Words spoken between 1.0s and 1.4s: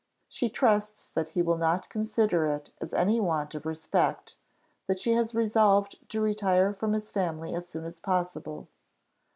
that